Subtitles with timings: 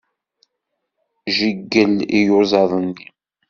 [1.35, 3.07] Jeyyel iyuzaḍ-nni.